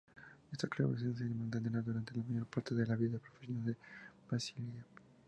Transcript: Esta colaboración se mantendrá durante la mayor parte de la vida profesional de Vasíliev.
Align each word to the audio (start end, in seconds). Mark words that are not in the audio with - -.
Esta 0.51 0.67
colaboración 0.67 1.15
se 1.15 1.25
mantendrá 1.25 1.79
durante 1.79 2.15
la 2.15 2.23
mayor 2.27 2.47
parte 2.47 2.73
de 2.73 2.87
la 2.87 2.95
vida 2.95 3.19
profesional 3.19 3.63
de 3.65 3.77
Vasíliev. 4.31 4.85